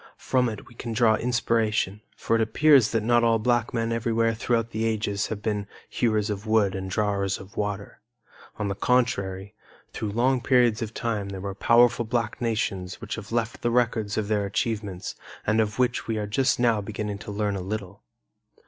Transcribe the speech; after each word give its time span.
From 0.17 0.49
it 0.49 0.65
we 0.67 0.73
can 0.73 0.93
draw 0.93 1.13
inspiration; 1.15 2.01
for 2.17 2.35
it 2.35 2.41
appears 2.41 2.89
that 2.89 3.03
not 3.03 3.23
all 3.23 3.37
black 3.37 3.71
men 3.71 3.91
everywhere 3.91 4.33
throughout 4.33 4.71
the 4.71 4.83
ages 4.85 5.27
have 5.27 5.43
been 5.43 5.67
"hewers 5.87 6.31
of 6.31 6.47
wood 6.47 6.73
and 6.73 6.89
drawers 6.89 7.37
of 7.39 7.55
water." 7.55 7.99
On 8.57 8.67
the 8.67 8.73
contrary, 8.73 9.53
through 9.93 10.09
long 10.13 10.41
periods 10.41 10.81
of 10.81 10.95
time 10.95 11.29
there 11.29 11.39
were 11.39 11.53
powerful 11.53 12.03
black 12.03 12.41
nations 12.41 12.99
which 12.99 13.13
have 13.13 13.31
left 13.31 13.61
the 13.61 13.69
records 13.69 14.17
of 14.17 14.27
their 14.27 14.47
achievements 14.47 15.13
and 15.45 15.61
of 15.61 15.77
which 15.77 16.07
we 16.07 16.17
are 16.17 16.25
just 16.25 16.59
now 16.59 16.81
beginning 16.81 17.19
to 17.19 17.29
learn 17.31 17.55
a 17.55 17.61
little. 17.61 18.01